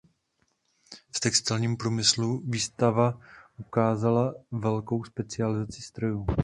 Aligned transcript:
V 1.15 1.19
textilním 1.19 1.77
průmyslu 1.77 2.41
výstava 2.45 3.19
ukázala 3.59 4.33
velkou 4.51 5.03
specializaci 5.03 5.81
strojů. 5.81 6.25